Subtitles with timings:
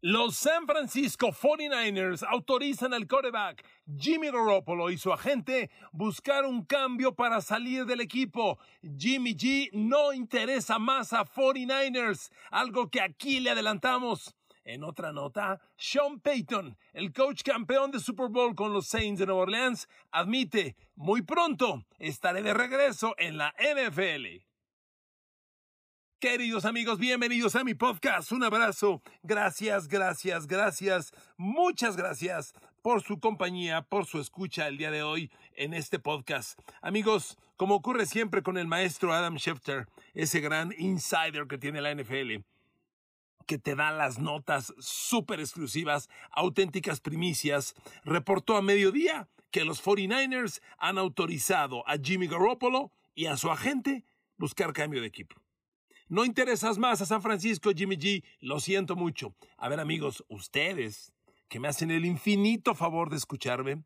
[0.00, 3.64] Los San Francisco 49ers autorizan al quarterback
[3.98, 8.60] Jimmy Garoppolo y su agente buscar un cambio para salir del equipo.
[8.96, 14.36] Jimmy G no interesa más a 49ers, algo que aquí le adelantamos.
[14.62, 19.26] En otra nota, Sean Payton, el coach campeón de Super Bowl con los Saints de
[19.26, 24.47] Nueva Orleans, admite, muy pronto estaré de regreso en la NFL.
[26.20, 28.32] Queridos amigos, bienvenidos a mi podcast.
[28.32, 29.02] Un abrazo.
[29.22, 31.12] Gracias, gracias, gracias.
[31.36, 36.58] Muchas gracias por su compañía, por su escucha el día de hoy en este podcast.
[36.82, 41.94] Amigos, como ocurre siempre con el maestro Adam Schefter, ese gran insider que tiene la
[41.94, 42.42] NFL,
[43.46, 50.62] que te da las notas súper exclusivas, auténticas primicias, reportó a mediodía que los 49ers
[50.78, 54.04] han autorizado a Jimmy Garoppolo y a su agente
[54.36, 55.36] buscar cambio de equipo.
[56.08, 58.24] No interesas más a San Francisco, Jimmy G.
[58.40, 59.34] Lo siento mucho.
[59.58, 61.12] A ver, amigos, ustedes
[61.48, 63.84] que me hacen el infinito favor de escucharme,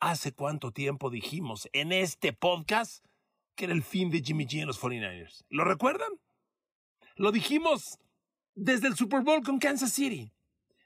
[0.00, 3.04] ¿hace cuánto tiempo dijimos en este podcast
[3.54, 5.44] que era el fin de Jimmy G en los 49ers?
[5.48, 6.10] ¿Lo recuerdan?
[7.16, 7.98] Lo dijimos
[8.54, 10.32] desde el Super Bowl con Kansas City.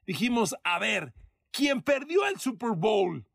[0.06, 1.12] Dijimos, a ver,
[1.50, 3.26] quien perdió el Super Bowl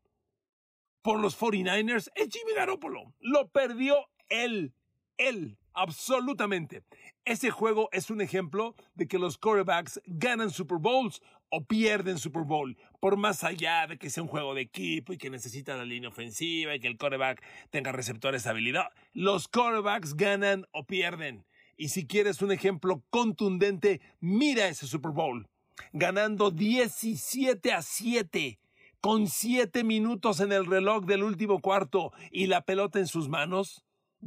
[1.02, 3.14] por los 49ers es Jimmy Garoppolo.
[3.20, 3.96] Lo perdió
[4.28, 4.74] él,
[5.18, 6.82] él, absolutamente.
[7.26, 12.44] Ese juego es un ejemplo de que los quarterbacks ganan Super Bowls o pierden Super
[12.44, 15.84] Bowl, por más allá de que sea un juego de equipo y que necesita la
[15.84, 18.90] línea ofensiva y que el quarterback tenga receptores de habilidad.
[19.12, 21.44] Los quarterbacks ganan o pierden.
[21.76, 25.48] Y si quieres un ejemplo contundente, mira ese Super Bowl.
[25.92, 28.60] Ganando 17 a 7,
[29.00, 33.82] con 7 minutos en el reloj del último cuarto y la pelota en sus manos,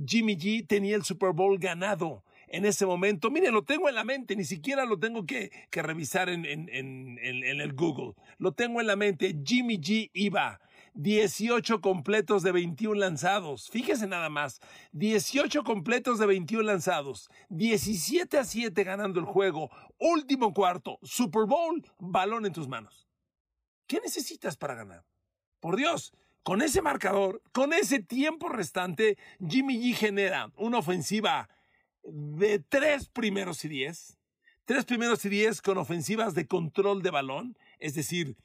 [0.05, 3.29] Jimmy G tenía el Super Bowl ganado en ese momento.
[3.31, 7.73] Miren, lo tengo en la mente, ni siquiera lo tengo que, revisar en, en, el
[7.73, 8.13] Google.
[8.37, 9.35] Lo tengo en la mente.
[9.43, 10.59] Jimmy G iba.
[10.95, 13.69] 18 completos de 21 lanzados.
[13.69, 14.59] Fíjese nada más.
[14.91, 17.29] 18 completos de 21 lanzados.
[17.49, 19.69] 17 a 7 ganando el juego.
[19.99, 20.99] Último cuarto.
[21.03, 21.85] Super Bowl.
[21.99, 23.07] Balón en tus manos.
[23.87, 25.05] ¿Qué necesitas para ganar?
[25.59, 31.49] Por Dios, con ese marcador, con ese tiempo restante, Jimmy G genera una ofensiva
[32.11, 34.17] de tres primeros y diez,
[34.65, 38.37] tres primeros y diez con ofensivas de control de balón, es decir,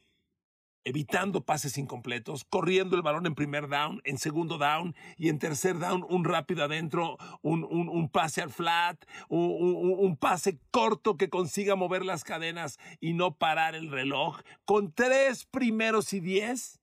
[0.84, 5.78] evitando pases incompletos, corriendo el balón en primer down, en segundo down y en tercer
[5.78, 11.74] down un rápido adentro, un, un, pase al flat, un, un, pase corto que consiga
[11.74, 14.40] mover las cadenas y no parar el reloj.
[14.66, 16.80] Con tres primeros y diez,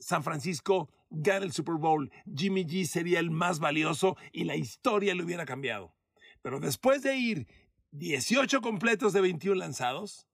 [0.00, 5.14] San Francisco gana el Super Bowl, Jimmy G sería el más valioso y la historia
[5.14, 5.94] le hubiera cambiado.
[6.42, 7.46] Pero después de ir
[7.92, 10.26] 18 completos de 21 lanzados,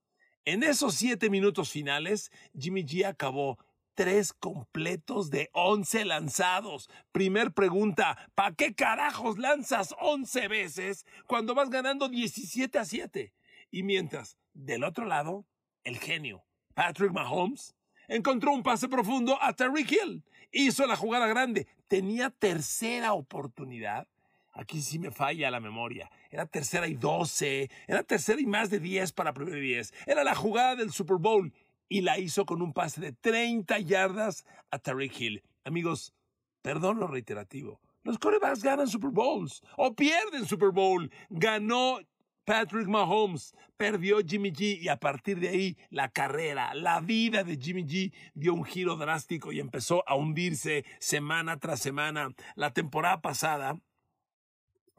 [0.43, 3.57] en esos 7 minutos finales, Jimmy G acabó
[3.95, 6.89] 3 completos de 11 lanzados.
[7.11, 13.33] Primer pregunta, ¿para qué carajos lanzas 11 veces cuando vas ganando 17 a 7?
[13.71, 15.47] Y mientras, del otro lado,
[15.83, 17.75] el genio, Patrick Mahomes,
[18.07, 20.23] encontró un pase profundo a Terry Hill
[20.55, 21.67] hizo la jugada grande.
[21.87, 24.07] Tenía tercera oportunidad.
[24.53, 26.09] Aquí sí me falla la memoria.
[26.31, 27.69] Era tercera y doce.
[27.87, 29.93] Era tercera y más de diez para primer diez.
[30.07, 31.53] Era la jugada del Super Bowl.
[31.89, 35.43] Y la hizo con un pase de 30 yardas a Tariq Hill.
[35.65, 36.13] Amigos,
[36.61, 37.79] perdón lo reiterativo.
[38.03, 41.11] Los corebacks ganan Super Bowls o pierden Super Bowl.
[41.29, 41.99] Ganó
[42.45, 47.57] Patrick Mahomes, perdió Jimmy G y a partir de ahí la carrera, la vida de
[47.57, 52.29] Jimmy G dio un giro drástico y empezó a hundirse semana tras semana.
[52.55, 53.79] La temporada pasada,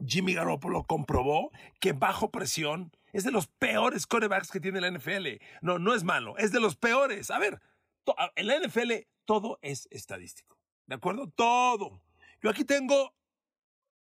[0.04, 5.40] Jimmy Garoppolo comprobó que bajo presión es de los peores corebacks que tiene la NFL.
[5.62, 7.30] No, no es malo, es de los peores.
[7.30, 7.62] A ver,
[8.34, 8.92] en la NFL
[9.24, 10.58] todo es estadístico.
[10.86, 11.28] ¿De acuerdo?
[11.28, 12.02] Todo.
[12.42, 13.14] Yo aquí tengo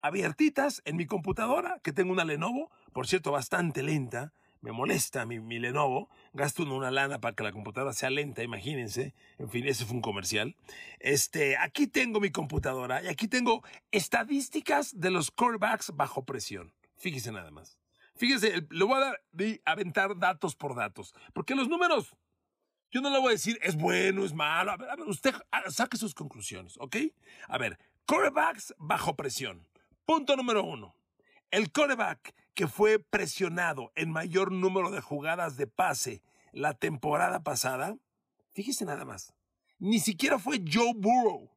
[0.01, 4.31] abiertitas en mi computadora, que tengo una Lenovo, por cierto, bastante lenta.
[4.61, 6.09] Me molesta mi, mi Lenovo.
[6.31, 9.13] Gasto una lana para que la computadora sea lenta, imagínense.
[9.37, 10.55] En fin, ese fue un comercial.
[11.01, 16.73] Este, aquí tengo mi computadora y aquí tengo estadísticas de los quarterbacks bajo presión.
[16.95, 17.77] Fíjese nada más.
[18.15, 19.21] Fíjese, le voy a dar,
[19.65, 21.13] aventar datos por datos.
[21.33, 22.15] Porque los números,
[22.91, 24.71] yo no le voy a decir es bueno, es malo.
[24.71, 25.35] A ver, a usted
[25.67, 26.95] saque sus conclusiones, ¿ok?
[27.49, 29.67] A ver, quarterbacks bajo presión.
[30.05, 30.95] Punto número uno.
[31.55, 36.21] El quarterback que fue presionado en mayor número de jugadas de pase
[36.51, 37.95] la temporada pasada,
[38.51, 39.33] fíjese nada más,
[39.79, 41.49] ni siquiera fue Joe Burrow,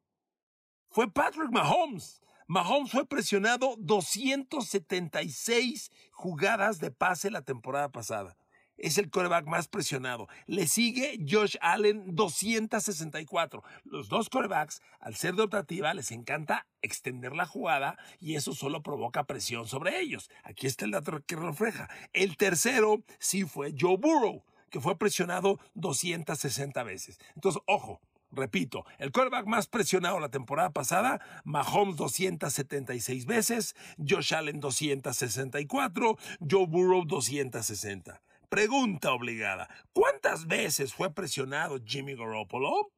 [0.87, 2.21] fue Patrick Mahomes.
[2.47, 8.37] Mahomes fue presionado 276 jugadas de pase la temporada pasada.
[8.79, 10.27] Es el coreback más presionado.
[10.45, 13.63] Le sigue Josh Allen 264.
[13.83, 18.81] Los dos corebacks, al ser de optativa, les encanta extender la jugada y eso solo
[18.81, 20.29] provoca presión sobre ellos.
[20.43, 21.89] Aquí está el dato que refleja.
[22.13, 27.19] El tercero sí fue Joe Burrow, que fue presionado 260 veces.
[27.35, 34.59] Entonces, ojo, Repito, el quarterback más presionado la temporada pasada, Mahomes 276 veces, Josh Allen
[34.59, 36.15] 264,
[36.47, 38.21] Joe Burrow 260.
[38.49, 42.91] Pregunta obligada, ¿cuántas veces fue presionado Jimmy Garoppolo?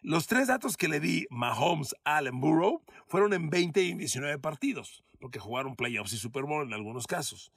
[0.00, 5.04] Los tres datos que le di Mahomes, Allen, Burrow fueron en 20 y 19 partidos,
[5.20, 7.52] porque jugaron playoffs y Super Bowl en algunos casos.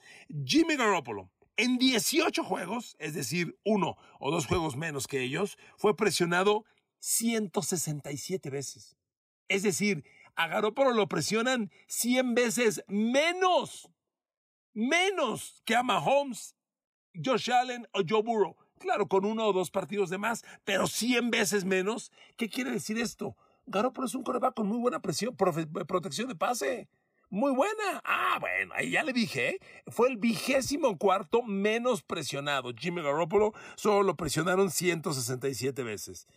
[0.45, 5.95] Jimmy Garoppolo, en 18 juegos, es decir, uno o dos juegos menos que ellos, fue
[5.95, 6.65] presionado
[6.99, 8.97] 167 veces.
[9.47, 10.03] Es decir,
[10.35, 13.89] a Garoppolo lo presionan 100 veces menos,
[14.73, 16.57] menos que a Mahomes,
[17.23, 18.55] Josh Allen o Joe Burrow.
[18.79, 22.11] Claro, con uno o dos partidos de más, pero 100 veces menos.
[22.35, 23.35] ¿Qué quiere decir esto?
[23.65, 26.87] Garoppolo es un coreback con muy buena presión, protección de pase.
[27.29, 28.01] Muy buena.
[28.05, 29.49] Ah, bueno, ahí ya le dije.
[29.49, 29.59] ¿eh?
[29.87, 32.71] Fue el vigésimo cuarto menos presionado.
[32.77, 36.27] Jimmy Garoppolo solo lo presionaron 167 veces.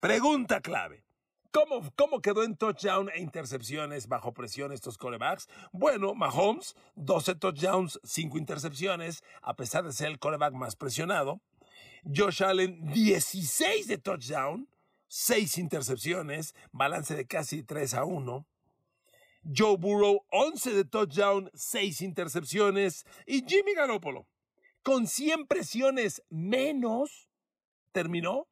[0.00, 1.04] Pregunta clave.
[1.52, 5.48] ¿Cómo, ¿Cómo, quedó en touchdown e intercepciones bajo presión estos corebacks?
[5.72, 11.40] Bueno, Mahomes, 12 touchdowns, 5 intercepciones, a pesar de ser el coreback más presionado.
[12.04, 14.68] Josh Allen, 16 de touchdown,
[15.08, 18.46] 6 intercepciones, balance de casi 3 a 1.
[19.52, 23.04] Joe Burrow, 11 de touchdown, 6 intercepciones.
[23.26, 24.28] Y Jimmy Garoppolo,
[24.84, 27.28] con 100 presiones menos,
[27.90, 28.46] terminó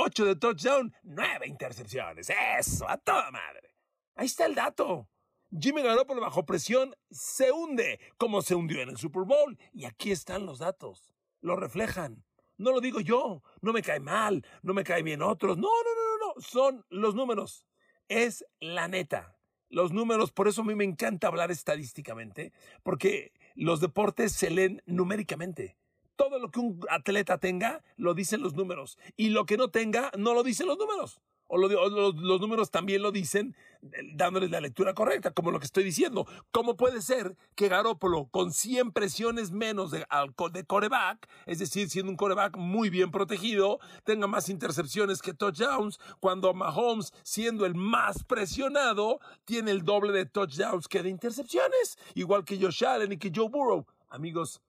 [0.00, 2.30] 8 de touchdown, 9 intercepciones.
[2.58, 3.76] Eso, a toda madre.
[4.14, 5.08] Ahí está el dato.
[5.50, 9.58] Jimmy Garoppolo bajo presión se hunde, como se hundió en el Super Bowl.
[9.74, 11.12] Y aquí están los datos.
[11.40, 12.24] Lo reflejan.
[12.56, 13.42] No lo digo yo.
[13.60, 14.46] No me cae mal.
[14.62, 15.58] No me cae bien otros.
[15.58, 16.40] No, no, no, no, no.
[16.40, 17.66] Son los números.
[18.08, 19.36] Es la neta.
[19.68, 22.52] Los números, por eso a mí me encanta hablar estadísticamente,
[22.82, 25.76] porque los deportes se leen numéricamente
[26.20, 28.98] todo lo que un atleta tenga, lo dicen los números.
[29.16, 31.18] Y lo que no tenga, no lo dicen los números.
[31.46, 35.82] O, los, números también lo dicen eh, dándoles la lectura correcta, como lo que estoy
[35.82, 36.26] diciendo.
[36.50, 40.04] ¿Cómo puede ser que Garópolo, con 100 presiones menos de,
[40.52, 45.98] de coreback, es decir, siendo un coreback muy bien protegido, tenga más intercepciones que touchdowns,
[46.20, 52.44] cuando Mahomes, siendo el más presionado, tiene el doble de touchdowns que de intercepciones, igual
[52.44, 53.86] que Josh Allen y que Joe Burrow?
[54.10, 54.60] Amigos,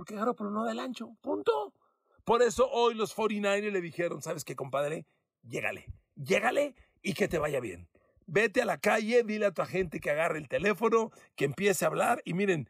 [0.00, 1.14] porque Garoppolo no da el ancho.
[1.20, 1.74] Punto.
[2.24, 5.04] Por eso hoy los 49ers le dijeron, ¿sabes qué, compadre?
[5.42, 7.86] Llégale, llégale y que te vaya bien.
[8.24, 11.88] Vete a la calle, dile a tu agente que agarre el teléfono, que empiece a
[11.88, 12.66] hablar y miren,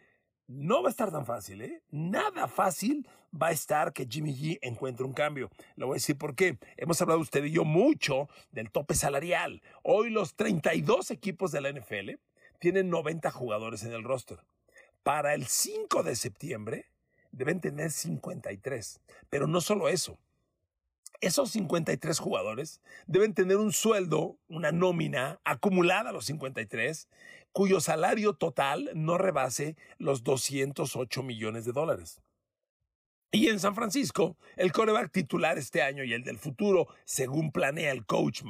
[0.48, 1.84] no va a estar tan fácil, ¿eh?
[1.90, 5.50] Nada fácil va a estar que Jimmy G encuentre un cambio.
[5.76, 6.58] Le voy a decir por qué.
[6.78, 9.62] Hemos hablado usted y yo mucho del tope salarial.
[9.84, 12.10] Hoy los 32 equipos de la NFL
[12.58, 14.40] tienen 90 jugadores en el roster.
[15.04, 16.89] Para el 5 de septiembre,
[17.32, 19.00] deben tener 53.
[19.28, 20.18] Pero no solo eso.
[21.20, 27.08] Esos 53 jugadores deben tener un sueldo, una nómina acumulada a los 53,
[27.52, 32.22] cuyo salario total no rebase los 208 millones de dólares.
[33.32, 37.92] Y en San Francisco, el coreback titular este año y el del futuro, según planea
[37.92, 38.42] el coach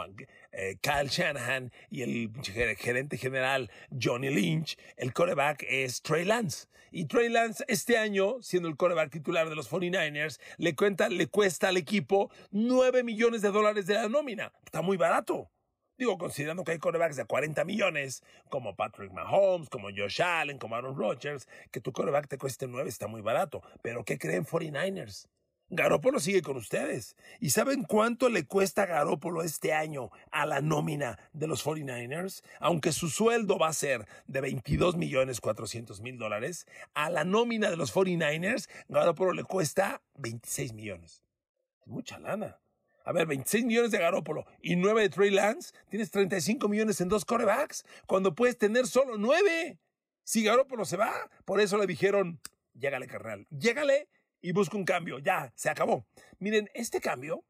[0.52, 2.30] eh, Kyle Shanahan y el
[2.78, 6.66] gerente general Johnny Lynch, el coreback es Trey Lance.
[6.92, 11.26] Y Trey Lance este año, siendo el coreback titular de los 49ers, le, cuenta, le
[11.26, 14.50] cuesta al equipo 9 millones de dólares de la nómina.
[14.64, 15.50] Está muy barato.
[16.00, 20.74] Digo, considerando que hay corebacks de 40 millones, como Patrick Mahomes, como Josh Allen, como
[20.74, 23.62] Aaron Rodgers, que tu coreback te cueste 9 está muy barato.
[23.82, 25.28] Pero ¿qué creen 49ers?
[25.68, 27.18] Garópolo sigue con ustedes.
[27.38, 32.42] ¿Y saben cuánto le cuesta a Garópolo este año a la nómina de los 49ers?
[32.60, 37.68] Aunque su sueldo va a ser de 22 millones 400 mil dólares, a la nómina
[37.68, 41.22] de los 49ers, Garópolo le cuesta 26 millones.
[41.84, 42.58] Mucha lana.
[43.10, 47.08] A ver, 26 millones de Garópolo y 9 de Trey Lance, tienes 35 millones en
[47.08, 49.80] dos corebacks, cuando puedes tener solo 9.
[50.22, 52.38] Si Garópolo se va, por eso le dijeron,
[52.72, 54.08] llégale, carnal, llégale
[54.40, 55.18] y busca un cambio.
[55.18, 56.06] Ya, se acabó.
[56.38, 57.42] Miren, este cambio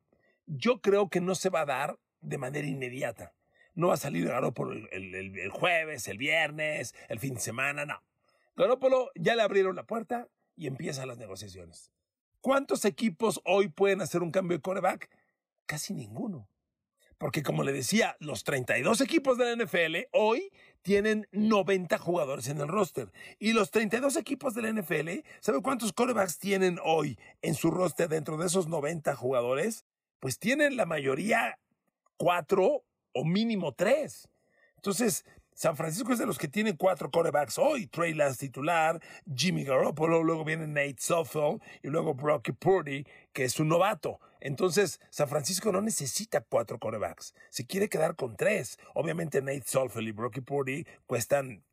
[0.46, 3.34] yo creo que no se va a dar de manera inmediata.
[3.74, 8.02] No va a salir Garópolo el, el, jueves, el viernes, el fin de semana, no.
[8.56, 10.26] Garópolo ya le abrieron la puerta
[10.56, 11.90] y empiezan las negociaciones.
[12.40, 15.10] ¿Cuántos equipos hoy pueden hacer un cambio de coreback?
[15.70, 16.48] Casi ninguno.
[17.16, 20.50] Porque como le decía, los 32 equipos de la NFL hoy
[20.82, 23.12] tienen 90 jugadores en el roster.
[23.38, 28.08] Y los 32 equipos de la NFL, ¿sabe cuántos corebacks tienen hoy en su roster
[28.08, 29.84] dentro de esos 90 jugadores?
[30.18, 31.60] Pues tienen la mayoría
[32.16, 34.28] cuatro o mínimo tres.
[34.74, 35.24] Entonces,
[35.54, 37.86] San Francisco es de los que tienen cuatro corebacks hoy.
[37.86, 39.00] Trey Lance titular,
[39.32, 44.18] Jimmy Garoppolo, luego viene Nate Sofel y luego Brocky Purdy, que es un novato.
[44.40, 47.34] Entonces, San Francisco no necesita cuatro corebacks.
[47.50, 48.78] Se quiere quedar con tres.
[48.94, 51.64] Obviamente Nate Sofel y Brocky Purdy cuestan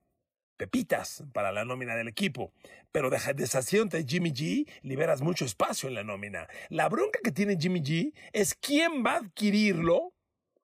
[0.58, 2.52] pepitas para la nómina del equipo.
[2.92, 6.48] Pero de deshaciéndote de Jimmy G, liberas mucho espacio en la nómina.
[6.70, 10.14] La bronca que tiene Jimmy G es quién va a adquirirlo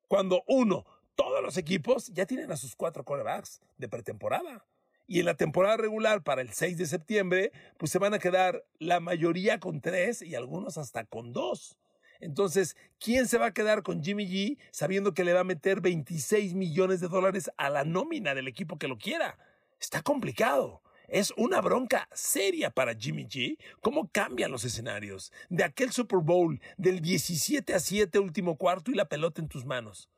[0.08, 4.66] cuando uno, todos los equipos ya tienen a sus cuatro corebacks de pretemporada.
[5.06, 8.66] Y en la temporada regular para el 6 de septiembre, pues se van a quedar
[8.80, 11.78] la mayoría con tres y algunos hasta con dos.
[12.24, 15.82] Entonces, ¿quién se va a quedar con Jimmy G sabiendo que le va a meter
[15.82, 19.38] 26 millones de dólares a la nómina del equipo que lo quiera?
[19.80, 20.82] Está complicado.
[21.10, 23.58] Es una bronca seria para Jimmy G.
[23.82, 25.34] ¿Cómo cambian los escenarios?
[25.50, 29.66] De aquel Super Bowl del 17 a 7 último cuarto y la pelota en tus
[29.66, 30.10] manos.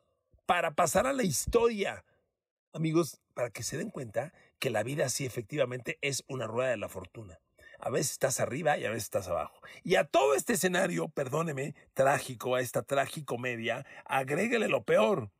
[0.46, 2.04] Para pasar a la historia.
[2.72, 6.76] Amigos, para que se den cuenta que la vida sí efectivamente es una rueda de
[6.76, 7.40] la fortuna.
[7.78, 9.60] A veces estás arriba y a veces estás abajo.
[9.84, 15.30] Y a todo este escenario, perdóneme, trágico, a esta tragicomedia, agréguele lo peor.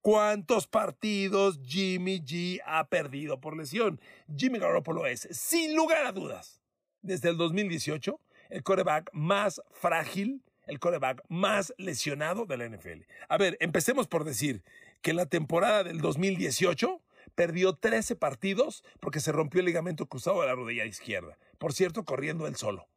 [0.00, 4.00] ¿Cuántos partidos Jimmy G ha perdido por lesión?
[4.36, 6.60] Jimmy Garoppolo es, sin lugar a dudas,
[7.00, 8.20] desde el 2018,
[8.50, 13.02] el coreback más frágil, el coreback más lesionado de la NFL.
[13.28, 14.62] A ver, empecemos por decir
[15.00, 17.00] que la temporada del 2018
[17.34, 21.38] perdió 13 partidos porque se rompió el ligamento cruzado de la rodilla izquierda.
[21.58, 22.88] Por cierto, corriendo él solo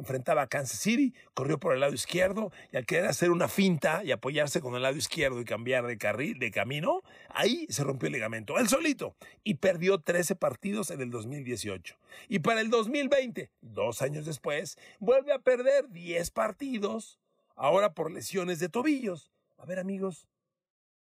[0.00, 4.02] enfrentaba a Kansas City, corrió por el lado izquierdo y al querer hacer una finta
[4.02, 8.06] y apoyarse con el lado izquierdo y cambiar de carril, de camino, ahí se rompió
[8.06, 11.96] el ligamento, él solito, y perdió 13 partidos en el 2018.
[12.28, 17.20] Y para el 2020, dos años después, vuelve a perder 10 partidos,
[17.54, 19.30] ahora por lesiones de tobillos.
[19.58, 20.26] A ver amigos,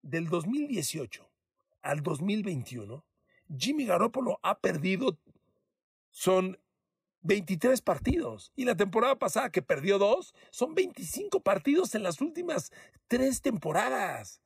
[0.02, 1.29] del 2018
[1.82, 3.06] al 2021,
[3.58, 5.18] Jimmy Garoppolo ha perdido,
[6.12, 6.58] son
[7.22, 8.52] 23 partidos.
[8.56, 12.72] Y la temporada pasada que perdió dos, son 25 partidos en las últimas
[13.08, 14.42] tres temporadas.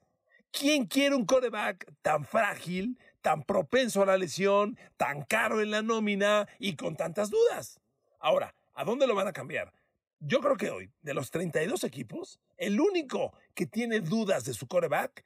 [0.52, 5.82] ¿Quién quiere un coreback tan frágil, tan propenso a la lesión, tan caro en la
[5.82, 7.80] nómina y con tantas dudas?
[8.20, 9.74] Ahora, ¿a dónde lo van a cambiar?
[10.20, 14.68] Yo creo que hoy, de los 32 equipos, el único que tiene dudas de su
[14.68, 15.26] coreback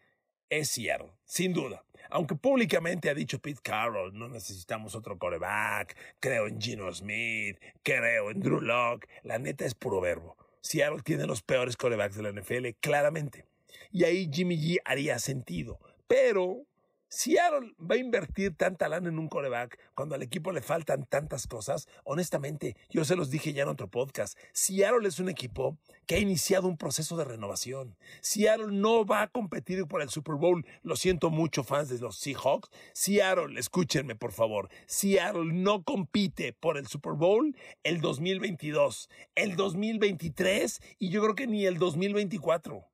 [0.50, 1.84] es Seattle, sin duda.
[2.10, 8.32] Aunque públicamente ha dicho Pete Carroll, no necesitamos otro coreback, creo en Gino Smith, creo
[8.32, 10.38] en Drew Locke, la neta es puro verbo.
[10.62, 13.46] Seattle tiene los peores corebacks de la NFL, claramente.
[13.92, 15.80] Y ahí Jimmy G haría sentido.
[16.08, 16.67] Pero
[17.10, 21.48] Seattle va a invertir tanta lana en un coreback cuando al equipo le faltan tantas
[21.48, 21.88] cosas.
[22.04, 24.38] Honestamente, yo se los dije ya en otro podcast.
[24.52, 27.96] Seattle es un equipo que ha iniciado un proceso de renovación.
[28.20, 30.66] Seattle no va a competir por el Super Bowl.
[30.84, 32.70] Lo siento mucho, fans de los Seahawks.
[32.94, 34.70] Seattle, escúchenme por favor.
[34.86, 41.48] Seattle no compite por el Super Bowl el 2022, el 2023 y yo creo que
[41.48, 42.86] ni el 2024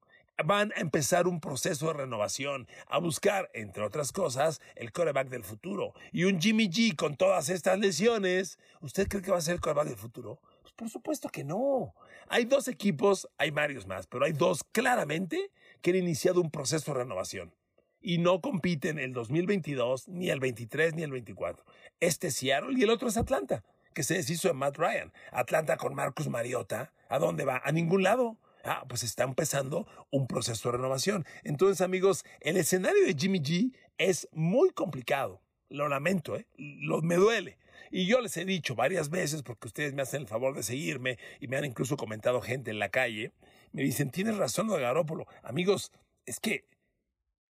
[0.44, 5.44] van a empezar un proceso de renovación, a buscar, entre otras cosas, el coreback del
[5.44, 5.94] futuro.
[6.12, 9.62] Y un Jimmy G con todas estas lesiones, ¿usted cree que va a ser el
[9.62, 10.40] coreback del futuro?
[10.62, 11.94] Pues por supuesto que no.
[12.28, 16.94] Hay dos equipos, hay varios más, pero hay dos claramente que han iniciado un proceso
[16.94, 17.54] de renovación.
[18.02, 21.63] Y no compiten el 2022, ni el 23, ni el 24.
[22.00, 23.63] Este es Seattle y el otro es Atlanta,
[23.94, 25.13] que se deshizo de Matt Ryan.
[25.32, 27.62] Atlanta con Marcus Mariota, ¿a dónde va?
[27.63, 28.38] A ningún lado.
[28.63, 31.25] Ah, pues está empezando un proceso de renovación.
[31.43, 35.41] Entonces, amigos, el escenario de Jimmy G es muy complicado.
[35.70, 36.48] Lo lamento, ¿eh?
[36.55, 37.58] Lo, me duele.
[37.91, 41.17] Y yo les he dicho varias veces, porque ustedes me hacen el favor de seguirme
[41.39, 43.34] y me han incluso comentado gente en la calle,
[43.72, 45.27] me dicen, tienes razón, Garópolo.
[45.41, 45.91] Amigos,
[46.25, 46.65] es que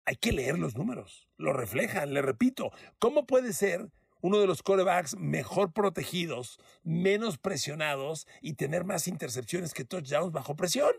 [0.05, 1.29] hay que leer los números.
[1.37, 2.73] Lo reflejan, le repito.
[2.99, 3.91] ¿Cómo puede ser
[4.23, 10.57] uno de los corebacks mejor protegidos, menos presionados y tener más intercepciones que touchdowns bajo
[10.57, 10.93] presión.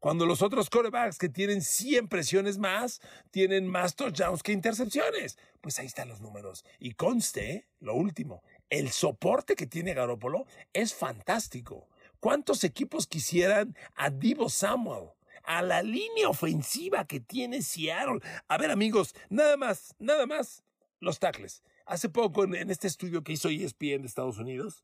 [0.00, 5.38] Cuando los otros corebacks que tienen 100 presiones más, tienen más touchdowns que intercepciones.
[5.60, 6.64] Pues ahí están los números.
[6.78, 11.88] Y conste, lo último, el soporte que tiene Garópolo es fantástico.
[12.20, 15.10] ¿Cuántos equipos quisieran a Divo Samuel?
[15.44, 18.20] A la línea ofensiva que tiene Seattle.
[18.48, 20.62] A ver, amigos, nada más, nada más.
[20.98, 21.62] Los tackles.
[21.86, 24.82] Hace poco, en, este estudio que hizo ESPN de Estados Unidos,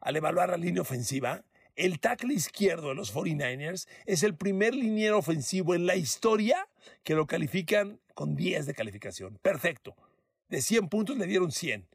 [0.00, 5.18] al evaluar la línea ofensiva, el tackle izquierdo de los 49ers es el primer liniero
[5.18, 6.68] ofensivo en la historia
[7.02, 9.38] que lo califican con 10 de calificación.
[9.42, 9.96] Perfecto.
[10.48, 11.88] de 100 puntos le dieron 100.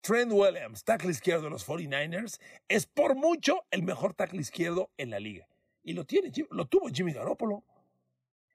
[0.00, 5.10] Trent Williams, tackle izquierdo de los 49ers, es por mucho el mejor tackle izquierdo en
[5.10, 5.46] la liga.
[5.82, 7.62] Y lo, tiene, lo tuvo Jimmy Garoppolo.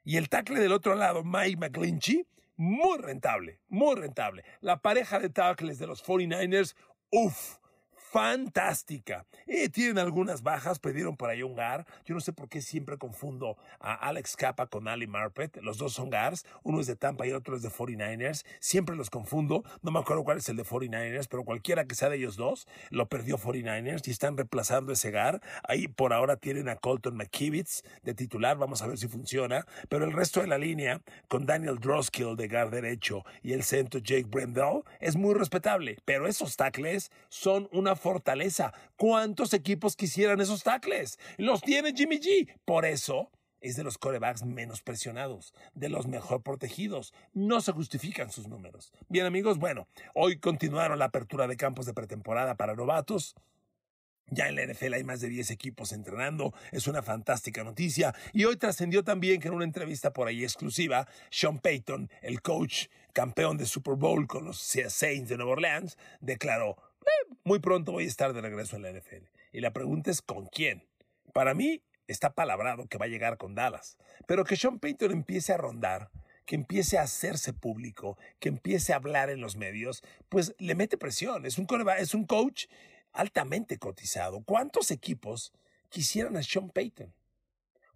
[0.04, 4.44] Y el tackle del otro lado, Mike McGlinchey, muy rentable, muy rentable.
[4.62, 6.76] La pareja de tackles de los 49ers,
[7.12, 7.58] uff,
[8.14, 9.26] fantástica.
[9.48, 11.88] Eh, tienen algunas bajas, pidieron por ahí un GAR.
[12.06, 15.58] Yo no sé por qué siempre confundo a Alex Capa con Ali Marpet.
[15.64, 16.46] Los dos son GARs.
[16.62, 18.46] Uno es de Tampa y otro es de 49ers.
[18.60, 19.64] Siempre los confundo.
[19.82, 22.68] No me acuerdo cuál es el de 49ers, pero cualquiera que sea de ellos dos,
[22.92, 25.42] lo perdió 49ers y están reemplazando ese GAR.
[25.64, 28.58] Ahí por ahora tienen a Colton McKivitz de titular.
[28.60, 29.66] Vamos a ver si funciona.
[29.90, 34.00] Pero el resto de la línea, con Daniel Droskill de GAR derecho y el centro
[34.00, 35.98] Jake Brendel, es muy respetable.
[36.06, 38.74] Pero esos tackles son una fortaleza.
[38.98, 41.18] ¿Cuántos equipos quisieran esos tackles?
[41.38, 42.54] Los tiene Jimmy G.
[42.66, 43.32] Por eso
[43.62, 47.14] es de los corebacks menos presionados, de los mejor protegidos.
[47.32, 48.92] No se justifican sus números.
[49.08, 53.36] Bien amigos, bueno, hoy continuaron la apertura de campos de pretemporada para novatos.
[54.28, 58.14] Ya en la NFL hay más de 10 equipos entrenando, es una fantástica noticia.
[58.34, 62.88] Y hoy trascendió también que en una entrevista por ahí exclusiva, Sean Payton, el coach
[63.14, 66.78] campeón de Super Bowl con los Saints de Nueva Orleans, declaró,
[67.44, 69.26] muy pronto voy a estar de regreso en la NFL.
[69.52, 70.88] Y la pregunta es ¿con quién?
[71.34, 75.54] Para mí está palabrado que va a llegar con Dallas, pero que Sean Payton empiece
[75.54, 76.10] a rondar,
[76.46, 80.98] que empiece a hacerse público, que empiece a hablar en los medios, pues le mete
[80.98, 81.46] presión.
[81.46, 81.68] Es un,
[81.98, 82.66] es un coach
[83.14, 84.42] altamente cotizado.
[84.44, 85.54] ¿Cuántos equipos
[85.90, 87.14] quisieran a Sean Payton?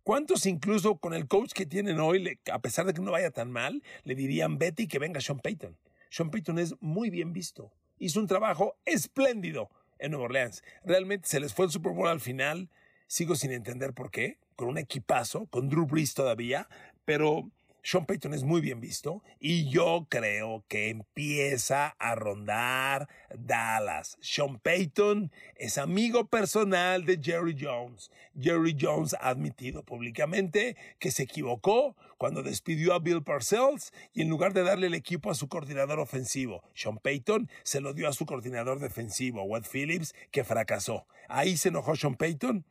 [0.04, 3.52] ¿Cuántos incluso con el coach que tienen hoy, a pesar de que no vaya tan
[3.52, 5.78] mal, le dirían Betty que venga Sean Payton?
[6.10, 10.64] Sean Payton es muy bien visto hizo un trabajo espléndido en Nueva Orleans.
[10.84, 12.70] Realmente se les fue el Super Bowl al final.
[13.08, 14.40] Sigo sin entender por qué.
[14.56, 16.68] Con un equipazo, con Drew Brees todavía,
[17.06, 17.50] pero
[17.88, 24.18] sean Payton es muy bien visto y yo creo que empieza a rondar Dallas.
[24.20, 28.12] Sean Payton es amigo personal de Jerry Jones.
[28.38, 34.28] Jerry Jones ha admitido públicamente que se equivocó cuando despidió a Bill Parcells y en
[34.28, 38.14] lugar de darle el equipo a su coordinador ofensivo, Sean Payton se lo dio a
[38.14, 41.08] su coordinador defensivo, Watt Phillips, que fracasó.
[41.30, 42.66] Ahí se enojó Sean Payton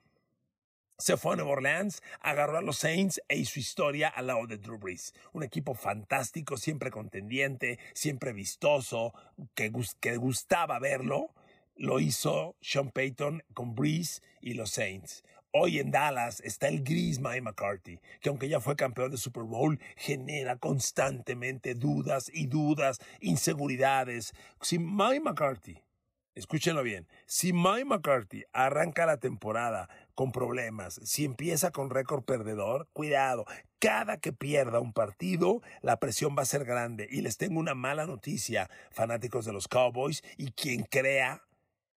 [0.99, 4.57] se fue a Nueva Orleans, agarró a los Saints e hizo historia al lado de
[4.57, 5.15] Drew Brees.
[5.33, 9.13] Un equipo fantástico, siempre contendiente, siempre vistoso,
[9.55, 11.35] que, que gustaba verlo.
[11.75, 15.23] Lo hizo Sean Payton con Brees y los Saints.
[15.53, 19.45] Hoy en Dallas está el gris Mike McCarthy, que aunque ya fue campeón de Super
[19.45, 24.35] Bowl, genera constantemente dudas y dudas, inseguridades.
[24.61, 25.83] Si Mike McCarthy,
[26.35, 32.89] escúchenlo bien, si Mike McCarthy arranca la temporada con problemas, si empieza con récord perdedor,
[32.95, 33.45] cuidado,
[33.79, 37.07] cada que pierda un partido, la presión va a ser grande.
[37.11, 41.43] Y les tengo una mala noticia, fanáticos de los Cowboys y quien crea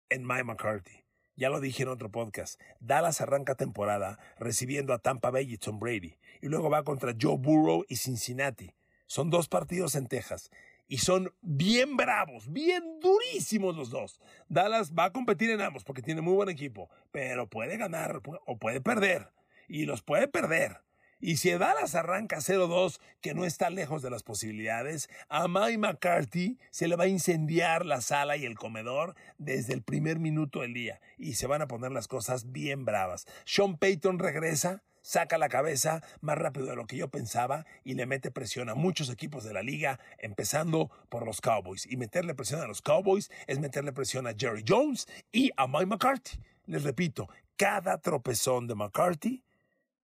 [0.10, 1.06] en Mike McCarthy.
[1.38, 2.60] Ya lo dije en otro podcast.
[2.82, 6.18] Dallas arranca temporada recibiendo a Tampa Bay y Tom Brady.
[6.42, 8.76] Y luego va contra Joe Burrow y Cincinnati.
[9.08, 10.52] Son dos partidos en Texas
[10.90, 14.20] y son bien bravos, bien durísimos los dos.
[14.50, 18.58] Dallas va a competir en ambos porque tiene muy buen equipo, pero puede ganar o
[18.58, 19.30] puede perder
[19.70, 20.82] y los puede perder.
[21.22, 26.58] Y si Dallas arranca 0-2, que no está lejos de las posibilidades, a Mike McCarthy
[26.72, 30.74] se le va a incendiar la sala y el comedor desde el primer minuto del
[30.74, 33.28] día y se van a poner las cosas bien bravas.
[33.46, 38.06] Sean Payton regresa saca la cabeza más rápido de lo que yo pensaba y le
[38.06, 41.86] mete presión a muchos equipos de la liga, empezando por los Cowboys.
[41.86, 45.86] Y meterle presión a los Cowboys es meterle presión a Jerry Jones y a Mike
[45.86, 46.40] McCarthy.
[46.66, 49.44] Les repito, cada tropezón de McCarthy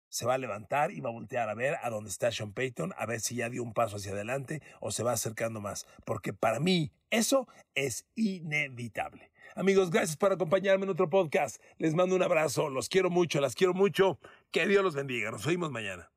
[0.08, 2.94] se va a levantar y va a voltear a ver a dónde está Sean Payton,
[2.96, 5.86] a ver si ya dio un paso hacia adelante o se va acercando más.
[6.04, 9.30] Porque para mí eso es inevitable.
[9.54, 11.60] Amigos, gracias por acompañarme en otro podcast.
[11.78, 14.18] Les mando un abrazo, los quiero mucho, las quiero mucho.
[14.50, 15.30] Que Dios los bendiga.
[15.30, 16.10] Nos vemos mañana.